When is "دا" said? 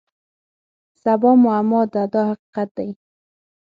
2.13-2.21